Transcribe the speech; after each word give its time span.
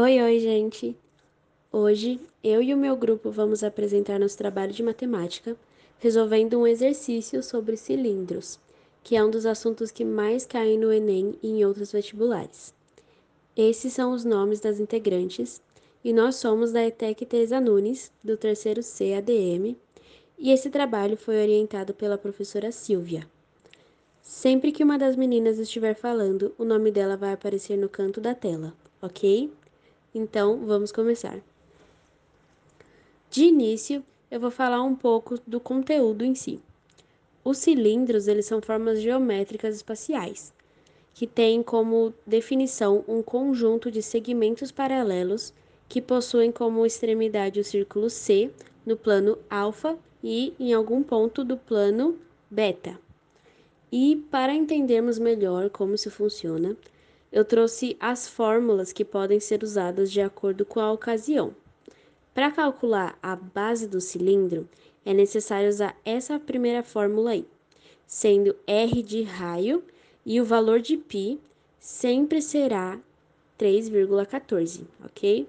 Oi, 0.00 0.22
oi, 0.22 0.38
gente! 0.38 0.96
Hoje 1.72 2.20
eu 2.40 2.62
e 2.62 2.72
o 2.72 2.76
meu 2.76 2.96
grupo 2.96 3.32
vamos 3.32 3.64
apresentar 3.64 4.20
nosso 4.20 4.38
trabalho 4.38 4.72
de 4.72 4.80
matemática, 4.80 5.56
resolvendo 5.98 6.56
um 6.56 6.68
exercício 6.68 7.42
sobre 7.42 7.76
cilindros, 7.76 8.60
que 9.02 9.16
é 9.16 9.24
um 9.24 9.28
dos 9.28 9.44
assuntos 9.44 9.90
que 9.90 10.04
mais 10.04 10.46
caem 10.46 10.78
no 10.78 10.92
Enem 10.92 11.34
e 11.42 11.48
em 11.48 11.64
outros 11.64 11.90
vestibulares. 11.90 12.72
Esses 13.56 13.92
são 13.92 14.12
os 14.12 14.24
nomes 14.24 14.60
das 14.60 14.78
integrantes, 14.78 15.60
e 16.04 16.12
nós 16.12 16.36
somos 16.36 16.70
da 16.70 16.86
ETEC 16.86 17.26
Teresa 17.26 17.60
Nunes, 17.60 18.12
do 18.22 18.36
terceiro 18.36 18.84
C 18.84 19.14
ADM, 19.14 19.76
e 20.38 20.52
esse 20.52 20.70
trabalho 20.70 21.16
foi 21.16 21.42
orientado 21.42 21.92
pela 21.92 22.16
professora 22.16 22.70
Silvia. 22.70 23.26
Sempre 24.22 24.70
que 24.70 24.84
uma 24.84 24.96
das 24.96 25.16
meninas 25.16 25.58
estiver 25.58 25.96
falando, 25.96 26.54
o 26.56 26.64
nome 26.64 26.92
dela 26.92 27.16
vai 27.16 27.32
aparecer 27.32 27.76
no 27.76 27.88
canto 27.88 28.20
da 28.20 28.32
tela, 28.32 28.72
ok? 29.02 29.50
Então, 30.14 30.64
vamos 30.64 30.90
começar. 30.90 31.38
De 33.30 33.44
início, 33.44 34.02
eu 34.30 34.40
vou 34.40 34.50
falar 34.50 34.82
um 34.82 34.94
pouco 34.94 35.38
do 35.46 35.60
conteúdo 35.60 36.24
em 36.24 36.34
si. 36.34 36.60
Os 37.44 37.58
cilindros, 37.58 38.26
eles 38.26 38.46
são 38.46 38.60
formas 38.60 39.00
geométricas 39.00 39.76
espaciais, 39.76 40.52
que 41.14 41.26
têm 41.26 41.62
como 41.62 42.12
definição 42.26 43.04
um 43.08 43.22
conjunto 43.22 43.90
de 43.90 44.02
segmentos 44.02 44.70
paralelos 44.70 45.52
que 45.88 46.00
possuem 46.00 46.52
como 46.52 46.84
extremidade 46.84 47.60
o 47.60 47.64
círculo 47.64 48.10
C 48.10 48.50
no 48.84 48.96
plano 48.96 49.38
alfa 49.48 49.98
e 50.22 50.54
em 50.58 50.72
algum 50.72 51.02
ponto 51.02 51.44
do 51.44 51.56
plano 51.56 52.18
beta. 52.50 52.98
E 53.90 54.16
para 54.30 54.54
entendermos 54.54 55.18
melhor 55.18 55.70
como 55.70 55.94
isso 55.94 56.10
funciona, 56.10 56.76
eu 57.30 57.44
trouxe 57.44 57.96
as 58.00 58.28
fórmulas 58.28 58.92
que 58.92 59.04
podem 59.04 59.38
ser 59.38 59.62
usadas 59.62 60.10
de 60.10 60.20
acordo 60.20 60.64
com 60.64 60.80
a 60.80 60.92
ocasião. 60.92 61.54
Para 62.34 62.50
calcular 62.50 63.18
a 63.22 63.36
base 63.36 63.86
do 63.86 64.00
cilindro, 64.00 64.68
é 65.04 65.12
necessário 65.12 65.68
usar 65.68 65.96
essa 66.04 66.38
primeira 66.38 66.82
fórmula 66.82 67.30
aí, 67.30 67.46
sendo 68.06 68.54
R 68.66 69.02
de 69.02 69.22
raio 69.22 69.82
e 70.24 70.40
o 70.40 70.44
valor 70.44 70.80
de 70.80 70.96
π 70.96 71.38
sempre 71.80 72.40
será 72.40 72.98
3,14, 73.58 74.82
ok? 75.04 75.48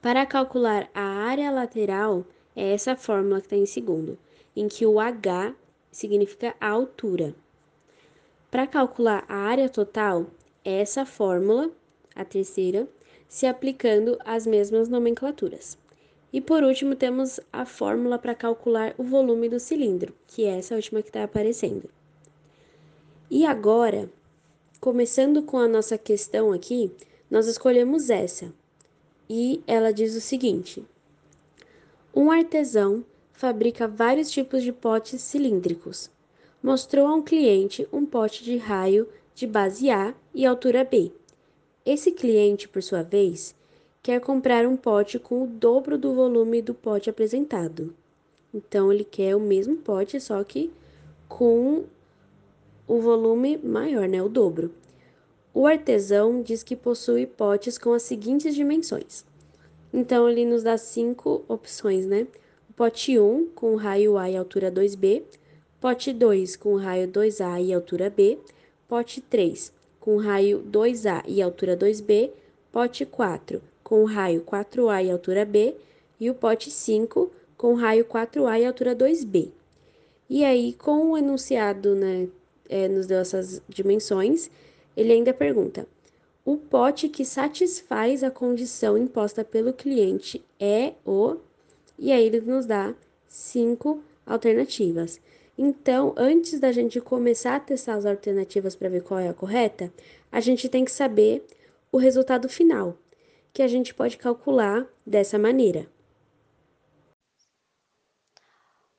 Para 0.00 0.26
calcular 0.26 0.90
a 0.92 1.02
área 1.02 1.50
lateral, 1.50 2.26
é 2.56 2.72
essa 2.72 2.96
fórmula 2.96 3.40
que 3.40 3.46
está 3.46 3.56
em 3.56 3.66
segundo, 3.66 4.18
em 4.56 4.68
que 4.68 4.84
o 4.84 4.98
H 4.98 5.54
significa 5.90 6.54
a 6.60 6.68
altura. 6.68 7.34
Para 8.50 8.66
calcular 8.66 9.24
a 9.28 9.36
área 9.36 9.68
total, 9.68 10.26
essa 10.64 11.04
fórmula, 11.04 11.70
a 12.14 12.24
terceira, 12.24 12.88
se 13.28 13.46
aplicando 13.46 14.18
às 14.24 14.46
mesmas 14.46 14.88
nomenclaturas. 14.88 15.78
E 16.32 16.40
por 16.40 16.62
último, 16.62 16.94
temos 16.94 17.40
a 17.52 17.64
fórmula 17.64 18.18
para 18.18 18.34
calcular 18.34 18.94
o 18.96 19.02
volume 19.02 19.48
do 19.48 19.60
cilindro, 19.60 20.14
que 20.26 20.44
é 20.44 20.58
essa 20.58 20.74
última 20.74 21.02
que 21.02 21.08
está 21.08 21.24
aparecendo. 21.24 21.90
E 23.30 23.46
agora, 23.46 24.10
começando 24.80 25.42
com 25.42 25.58
a 25.58 25.68
nossa 25.68 25.96
questão 25.98 26.52
aqui, 26.52 26.90
nós 27.30 27.46
escolhemos 27.46 28.10
essa. 28.10 28.52
E 29.28 29.62
ela 29.66 29.92
diz 29.92 30.14
o 30.14 30.20
seguinte: 30.20 30.84
Um 32.14 32.30
artesão 32.30 33.04
fabrica 33.32 33.88
vários 33.88 34.30
tipos 34.30 34.62
de 34.62 34.72
potes 34.72 35.22
cilíndricos. 35.22 36.10
Mostrou 36.62 37.06
a 37.06 37.14
um 37.14 37.22
cliente 37.22 37.88
um 37.92 38.06
pote 38.06 38.44
de 38.44 38.56
raio 38.56 39.08
de 39.34 39.46
base 39.46 39.90
A 39.90 40.14
e 40.34 40.44
altura 40.44 40.84
B. 40.84 41.12
Esse 41.84 42.12
cliente, 42.12 42.68
por 42.68 42.82
sua 42.82 43.02
vez, 43.02 43.54
quer 44.02 44.20
comprar 44.20 44.66
um 44.66 44.76
pote 44.76 45.18
com 45.18 45.44
o 45.44 45.46
dobro 45.46 45.96
do 45.98 46.14
volume 46.14 46.60
do 46.60 46.74
pote 46.74 47.08
apresentado. 47.08 47.94
Então, 48.54 48.92
ele 48.92 49.04
quer 49.04 49.34
o 49.34 49.40
mesmo 49.40 49.76
pote, 49.76 50.20
só 50.20 50.42
que 50.44 50.70
com 51.28 51.84
o 52.86 53.00
volume 53.00 53.56
maior, 53.58 54.06
né? 54.06 54.22
O 54.22 54.28
dobro. 54.28 54.72
O 55.54 55.66
artesão 55.66 56.42
diz 56.42 56.62
que 56.62 56.76
possui 56.76 57.26
potes 57.26 57.78
com 57.78 57.92
as 57.92 58.02
seguintes 58.02 58.54
dimensões. 58.54 59.24
Então, 59.92 60.28
ele 60.28 60.44
nos 60.44 60.62
dá 60.62 60.76
cinco 60.76 61.44
opções, 61.48 62.06
né? 62.06 62.26
O 62.68 62.72
pote 62.72 63.18
1 63.18 63.48
com 63.54 63.76
raio 63.76 64.16
A 64.16 64.30
e 64.30 64.36
altura 64.36 64.70
2B, 64.70 65.22
pote 65.80 66.12
2 66.12 66.56
com 66.56 66.76
raio 66.76 67.08
2A 67.08 67.62
e 67.62 67.72
altura 67.72 68.08
B, 68.08 68.38
pote 68.92 69.22
3, 69.22 69.72
com 69.98 70.18
raio 70.18 70.62
2A 70.70 71.24
e 71.26 71.40
altura 71.40 71.74
2B, 71.74 72.30
pote 72.70 73.06
4, 73.06 73.62
com 73.82 74.04
raio 74.04 74.42
4A 74.42 75.02
e 75.02 75.10
altura 75.10 75.46
B, 75.46 75.74
e 76.20 76.28
o 76.28 76.34
pote 76.34 76.70
5, 76.70 77.32
com 77.56 77.72
raio 77.72 78.04
4A 78.04 78.60
e 78.60 78.66
altura 78.66 78.94
2B. 78.94 79.48
E 80.28 80.44
aí, 80.44 80.74
com 80.74 81.12
o 81.12 81.16
enunciado, 81.16 81.94
né, 81.94 82.28
é, 82.68 82.86
nos 82.86 83.06
deu 83.06 83.20
essas 83.20 83.62
dimensões, 83.66 84.50
ele 84.94 85.10
ainda 85.10 85.32
pergunta: 85.32 85.88
o 86.44 86.58
pote 86.58 87.08
que 87.08 87.24
satisfaz 87.24 88.22
a 88.22 88.30
condição 88.30 88.98
imposta 88.98 89.42
pelo 89.42 89.72
cliente 89.72 90.44
é 90.60 90.92
o. 91.02 91.36
E 91.98 92.12
aí, 92.12 92.26
ele 92.26 92.42
nos 92.42 92.66
dá 92.66 92.94
cinco 93.26 94.02
alternativas. 94.26 95.18
Então, 95.56 96.14
antes 96.16 96.58
da 96.58 96.72
gente 96.72 97.00
começar 97.00 97.56
a 97.56 97.60
testar 97.60 97.94
as 97.94 98.06
alternativas 98.06 98.74
para 98.74 98.88
ver 98.88 99.02
qual 99.02 99.20
é 99.20 99.28
a 99.28 99.34
correta, 99.34 99.92
a 100.30 100.40
gente 100.40 100.68
tem 100.68 100.84
que 100.84 100.90
saber 100.90 101.46
o 101.90 101.98
resultado 101.98 102.48
final, 102.48 102.96
que 103.52 103.62
a 103.62 103.68
gente 103.68 103.94
pode 103.94 104.16
calcular 104.16 104.88
dessa 105.06 105.38
maneira. 105.38 105.86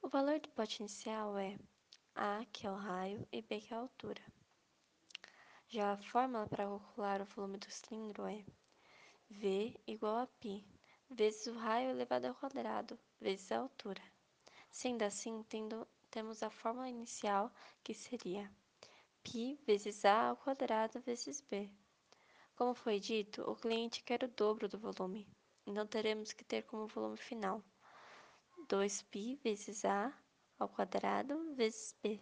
O 0.01 0.07
valor 0.07 0.39
do 0.39 0.49
pote 0.49 0.81
inicial 0.81 1.37
é 1.39 1.57
A, 2.13 2.45
que 2.51 2.67
é 2.67 2.71
o 2.71 2.75
raio, 2.75 3.27
e 3.31 3.41
B, 3.41 3.59
que 3.59 3.73
é 3.73 3.77
a 3.77 3.79
altura. 3.79 4.21
Já 5.67 5.93
a 5.93 5.97
fórmula 5.97 6.45
para 6.45 6.65
calcular 6.65 7.19
o 7.21 7.25
volume 7.25 7.57
do 7.57 7.71
cilindro 7.71 8.27
é 8.27 8.43
V 9.27 9.75
igual 9.87 10.17
a 10.17 10.27
π, 10.27 10.63
vezes 11.09 11.47
o 11.47 11.53
raio 11.53 11.89
elevado 11.89 12.27
ao 12.27 12.35
quadrado, 12.35 12.99
vezes 13.19 13.51
a 13.51 13.57
altura. 13.57 14.01
Sendo 14.69 15.01
assim, 15.01 15.43
tendo 15.49 15.87
temos 16.13 16.43
a 16.43 16.49
fórmula 16.51 16.87
inicial, 16.87 17.51
que 17.83 17.91
seria 17.91 18.47
π 19.23 19.57
vezes 19.65 20.05
a 20.05 20.29
ao 20.29 20.37
quadrado 20.37 21.01
vezes 21.01 21.41
b. 21.41 21.67
Como 22.55 22.75
foi 22.75 22.99
dito, 22.99 23.41
o 23.49 23.55
cliente 23.55 24.03
quer 24.03 24.23
o 24.23 24.27
dobro 24.27 24.69
do 24.69 24.77
volume, 24.77 25.27
então 25.65 25.87
teremos 25.87 26.31
que 26.31 26.43
ter 26.43 26.61
como 26.67 26.85
volume 26.85 27.17
final 27.17 27.63
2π 28.69 29.39
vezes 29.43 29.83
a 29.85 30.13
ao 30.59 30.69
quadrado 30.69 31.55
vezes 31.55 31.95
b. 32.03 32.21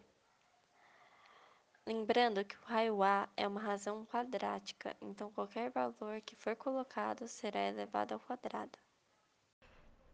Lembrando 1.86 2.46
que 2.46 2.56
o 2.56 2.64
raio 2.64 3.04
A 3.04 3.28
é 3.36 3.46
uma 3.46 3.60
razão 3.60 4.06
quadrática, 4.06 4.96
então 5.02 5.34
qualquer 5.34 5.70
valor 5.70 6.22
que 6.22 6.38
for 6.38 6.56
colocado 6.56 7.28
será 7.28 7.60
elevado 7.68 8.14
ao 8.14 8.22
quadrado. 8.22 8.80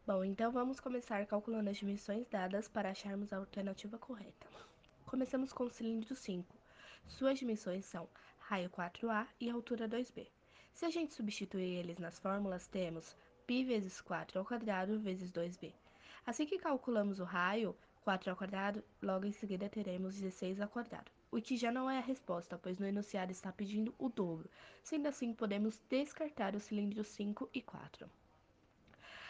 Bom, 0.08 0.24
então 0.24 0.54
vamos 0.54 0.80
começar 0.80 1.26
calculando 1.26 1.70
as 1.70 1.76
dimensões 1.76 2.26
dadas 2.30 2.66
para 2.70 2.92
acharmos 2.92 3.34
a 3.34 3.38
alternativa 3.40 3.98
correta. 3.98 4.48
Começamos 5.06 5.52
com 5.52 5.66
o 5.66 5.70
cilindro 5.70 6.16
5. 6.16 6.56
Suas 7.10 7.38
dimensões 7.38 7.84
são 7.84 8.08
raio 8.40 8.70
4A 8.70 9.28
e 9.38 9.50
altura 9.50 9.86
2B. 9.86 10.26
Se 10.74 10.86
a 10.86 10.90
gente 10.90 11.14
substituir 11.14 11.80
eles 11.80 11.98
nas 11.98 12.18
fórmulas, 12.20 12.68
temos 12.68 13.18
π 13.46 13.66
vezes 13.66 14.00
4 14.00 14.40
ao 14.40 14.46
quadrado 14.46 14.98
vezes 14.98 15.30
2b. 15.30 15.74
Assim 16.26 16.46
que 16.46 16.58
calculamos 16.58 17.20
o 17.20 17.26
raio, 17.26 17.76
4 18.06 18.30
ao 18.30 18.38
quadrado, 18.38 18.82
logo 19.02 19.26
em 19.26 19.34
seguida 19.34 19.68
teremos 19.68 20.16
16 20.16 20.62
ao 20.62 20.70
quadrado, 20.70 21.12
o 21.30 21.42
que 21.42 21.58
já 21.58 21.70
não 21.70 21.90
é 21.90 21.98
a 21.98 22.02
resposta, 22.02 22.58
pois 22.58 22.78
no 22.78 22.88
enunciado 22.88 23.34
está 23.34 23.52
pedindo 23.52 23.94
o 24.00 24.08
dobro. 24.08 24.50
Sendo 24.82 25.10
assim, 25.10 25.34
podemos 25.34 25.78
descartar 25.90 26.56
os 26.56 26.64
cilindros 26.64 27.08
5 27.08 27.50
e 27.54 27.62
4. 27.62 28.10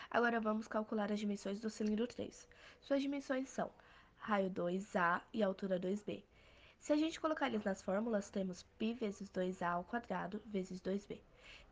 Agora 0.09 0.39
vamos 0.39 0.68
calcular 0.68 1.12
as 1.12 1.19
dimensões 1.19 1.59
do 1.59 1.69
cilindro 1.69 2.07
3. 2.07 2.48
Suas 2.81 3.01
dimensões 3.01 3.50
são 3.50 3.69
raio 4.18 4.50
2A 4.50 5.21
e 5.33 5.44
altura 5.44 5.80
2B. 5.80 6.24
Se 6.80 6.94
a 6.94 6.95
gente 6.95 7.19
colocar 7.19 7.48
eles 7.48 7.63
nas 7.63 7.81
fórmulas, 7.81 8.30
temos 8.30 8.63
π 8.77 8.94
vezes 8.94 9.30
2A 9.30 9.74
ao 9.74 9.83
quadrado 9.83 10.42
vezes 10.45 10.80
2B. 10.80 11.19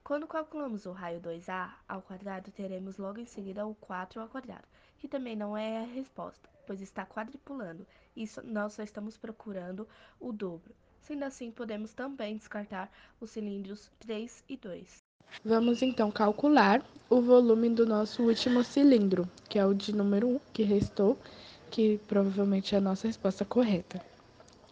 Quando 0.04 0.28
calculamos 0.28 0.86
o 0.86 0.92
raio 0.92 1.22
2A 1.22 1.74
ao 1.88 2.02
quadrado, 2.02 2.52
teremos 2.52 2.98
logo 2.98 3.20
em 3.20 3.26
seguida 3.26 3.66
o 3.66 3.74
4 3.76 4.22
ao 4.22 4.28
quadrado, 4.28 4.68
que 4.98 5.08
também 5.08 5.36
não 5.36 5.56
é 5.58 5.80
a 5.80 5.88
resposta, 5.88 6.50
pois 6.68 6.82
está 6.82 7.06
quadripulando, 7.06 7.88
e 8.16 8.26
nós 8.44 8.74
só 8.74 8.84
estamos 8.84 9.18
procurando 9.18 9.88
o 10.20 10.32
dobro. 10.32 10.76
Sendo 11.00 11.24
assim, 11.24 11.52
podemos 11.52 11.94
também 11.94 12.36
descartar 12.36 12.92
os 13.20 13.32
cilindros 13.32 13.90
3 14.00 14.44
e 14.50 14.58
2. 14.58 15.05
Vamos 15.44 15.82
então 15.82 16.10
calcular 16.10 16.84
o 17.10 17.22
volume 17.22 17.70
do 17.70 17.86
nosso 17.86 18.24
último 18.24 18.64
cilindro, 18.64 19.30
que 19.48 19.60
é 19.60 19.66
o 19.66 19.74
de 19.74 19.94
número 19.94 20.28
1, 20.28 20.40
que 20.52 20.64
restou, 20.64 21.18
que 21.70 22.00
provavelmente 22.08 22.74
é 22.74 22.78
a 22.78 22.82
nossa 22.82 23.08
resposta 23.08 23.46
correta. 23.46 24.02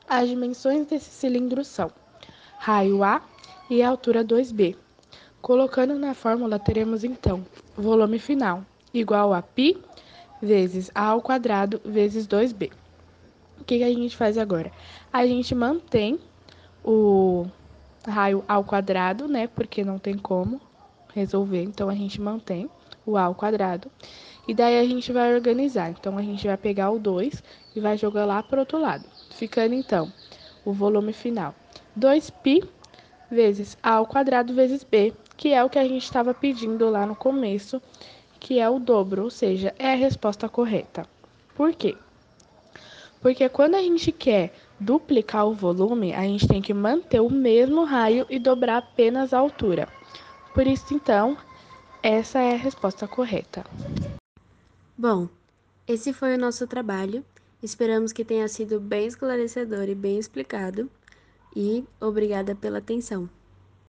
As 0.08 0.28
dimensões 0.28 0.88
desse 0.88 1.10
cilindro 1.10 1.64
são 1.64 1.92
raio 2.58 3.04
A 3.04 3.22
e 3.70 3.84
altura 3.84 4.24
2B. 4.24 4.76
Colocando 5.42 6.00
na 6.00 6.14
fórmula, 6.14 6.58
teremos 6.58 7.04
então 7.04 7.46
volume 7.76 8.20
final 8.20 8.66
igual 8.94 9.34
a 9.34 9.42
π 9.42 9.78
vezes 10.42 10.92
a 10.94 11.08
ao 11.08 11.22
quadrado 11.22 11.82
vezes 11.84 12.28
2b. 12.28 12.72
O 13.60 13.64
que, 13.64 13.78
que 13.78 13.84
a 13.84 13.90
gente 13.90 14.16
faz 14.16 14.38
agora? 14.38 14.72
A 15.12 15.26
gente 15.26 15.56
mantém 15.56 16.20
o 16.84 17.46
raio 18.06 18.44
ao 18.48 18.64
quadrado, 18.64 19.28
né? 19.28 19.48
Porque 19.48 19.84
não 19.84 19.98
tem 19.98 20.18
como 20.18 20.60
resolver, 21.14 21.64
então 21.64 21.90
a 21.90 21.96
gente 21.96 22.20
mantém 22.20 22.70
o 23.06 23.18
a 23.18 23.24
ao 23.24 23.36
quadrado. 23.36 23.92
E 24.48 24.54
daí 24.54 24.80
a 24.80 24.84
gente 24.84 25.12
vai 25.12 25.34
organizar. 25.34 25.90
Então, 25.90 26.18
a 26.18 26.22
gente 26.22 26.46
vai 26.46 26.58
pegar 26.58 26.92
o 26.92 27.00
2 27.00 27.42
e 27.76 27.80
vai 27.80 27.98
jogar 27.98 28.26
lá 28.26 28.44
para 28.44 28.58
o 28.58 28.60
outro 28.60 28.78
lado. 28.78 29.06
Ficando, 29.32 29.74
então, 29.74 30.12
o 30.66 30.74
volume 30.74 31.14
final. 31.14 31.56
2π 31.98 32.68
vezes 33.32 33.78
a 33.82 33.94
ao 33.94 34.06
quadrado 34.06 34.54
vezes 34.54 34.84
b, 34.84 35.14
que 35.38 35.54
é 35.54 35.64
o 35.64 35.70
que 35.70 35.80
a 35.80 35.88
gente 35.88 36.04
estava 36.04 36.34
pedindo 36.34 36.90
lá 36.90 37.06
no 37.06 37.16
começo, 37.16 37.82
que 38.40 38.60
é 38.60 38.70
o 38.70 38.80
dobro, 38.80 39.24
ou 39.24 39.30
seja, 39.30 39.74
é 39.80 39.94
a 39.94 39.96
resposta 39.96 40.50
correta. 40.50 41.08
Por 41.56 41.74
quê? 41.74 41.96
Porque 43.22 43.48
quando 43.48 43.76
a 43.76 43.82
gente 43.82 44.12
quer 44.12 44.54
duplicar 44.80 45.48
o 45.48 45.54
volume, 45.54 46.14
a 46.14 46.22
gente 46.24 46.48
tem 46.48 46.62
que 46.62 46.74
manter 46.74 47.20
o 47.20 47.30
mesmo 47.30 47.84
raio 47.84 48.26
e 48.30 48.40
dobrar 48.40 48.78
apenas 48.78 49.34
a 49.34 49.40
altura. 49.40 49.88
Por 50.54 50.68
isso, 50.68 50.94
então, 50.94 51.38
essa 52.02 52.40
é 52.40 52.54
a 52.54 52.58
resposta 52.58 53.08
correta. 53.08 53.66
Bom, 54.98 55.28
esse 55.88 56.14
foi 56.14 56.36
o 56.36 56.40
nosso 56.40 56.68
trabalho. 56.68 57.26
Esperamos 57.62 58.12
que 58.12 58.26
tenha 58.26 58.48
sido 58.48 58.80
bem 58.80 59.08
esclarecedor 59.08 59.90
e 59.90 59.96
bem 59.96 60.20
explicado. 60.20 60.90
E 61.56 61.86
obrigada 62.00 62.56
pela 62.56 62.80
atenção. 62.80 63.30